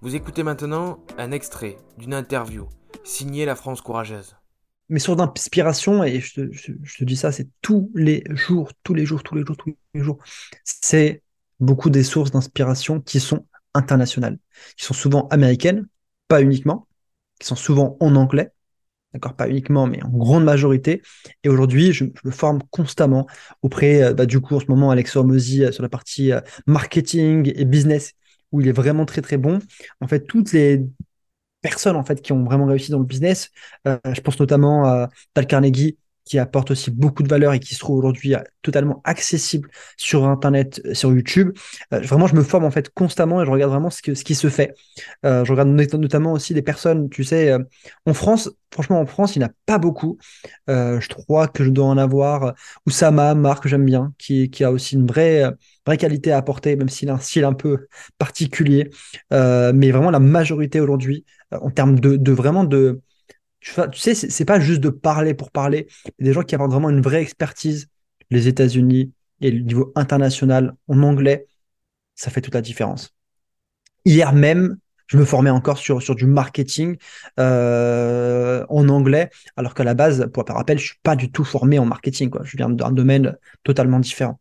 [0.00, 2.68] Vous écoutez maintenant un extrait d'une interview
[3.04, 4.36] signée La France Courageuse.
[4.88, 8.94] Mes sources d'inspiration, et je te, je te dis ça, c'est tous les jours, tous
[8.94, 10.18] les jours, tous les jours, tous les jours.
[10.64, 11.22] C'est
[11.60, 14.38] beaucoup des sources d'inspiration qui sont internationales,
[14.76, 15.86] qui sont souvent américaines,
[16.28, 16.86] pas uniquement,
[17.38, 18.52] qui sont souvent en anglais,
[19.12, 21.02] d'accord, pas uniquement, mais en grande majorité.
[21.44, 23.26] Et aujourd'hui, je, me forme constamment
[23.62, 26.40] auprès, euh, bah, du coup, en ce moment, Alex Hormozy euh, sur la partie euh,
[26.66, 28.14] marketing et business,
[28.52, 29.58] où il est vraiment très, très bon.
[30.00, 30.84] En fait, toutes les
[31.62, 33.50] personnes en fait qui ont vraiment réussi dans le business,
[33.84, 35.98] je pense notamment à Tal Carnegie,
[36.28, 40.26] qui apporte aussi beaucoup de valeur et qui se trouve aujourd'hui euh, totalement accessible sur
[40.26, 41.56] Internet, euh, sur YouTube.
[41.92, 44.48] Euh, vraiment, je me forme en fait constamment et je regarde vraiment ce, qui se
[44.48, 44.74] fait.
[45.24, 47.56] je regarde notamment aussi des personnes, tu sais,
[48.04, 50.18] en France, franchement, en France, il n'y en a pas beaucoup.
[50.66, 52.54] je crois que je dois en avoir
[52.86, 55.44] Oussama, Marc, j'aime bien, qui, a aussi une vraie,
[55.86, 58.90] vraie qualité à apporter, même s'il a un style un peu particulier.
[59.30, 63.00] mais vraiment, la majorité aujourd'hui, en termes de vraiment de
[63.60, 65.88] tu, sais, c'est pas juste de parler pour parler.
[66.18, 67.88] Des gens qui apportent vraiment une vraie expertise.
[68.30, 71.46] Les États-Unis et le niveau international en anglais,
[72.14, 73.14] ça fait toute la différence.
[74.04, 74.76] Hier même,
[75.06, 76.96] je me formais encore sur, du marketing
[77.40, 81.78] euh, en anglais, alors qu'à la base, pour rappel, je suis pas du tout formé
[81.78, 82.30] en marketing.
[82.42, 84.38] Je viens d'un domaine totalement différent.